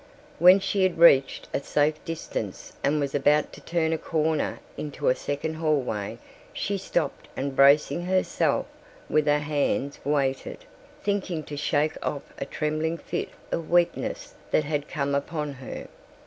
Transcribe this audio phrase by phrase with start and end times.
[0.39, 5.09] When she had reached a safe distance and was about to turn a corner into
[5.09, 6.17] a second hallway
[6.53, 8.65] she stopped and bracing herself
[9.11, 10.65] with her hands waited,
[11.03, 15.87] thinking to shake off a trembling fit of weakness that had come upon her.